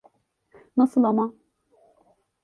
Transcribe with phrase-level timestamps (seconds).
[0.77, 1.33] Nasıl ama?